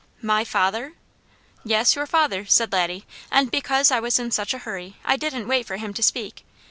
[0.23, 0.93] "My father?"
[1.63, 3.05] "Yes, your father!" said Laddie.
[3.31, 6.43] "And because I was in such a hurry, I didn't wait for him to speak.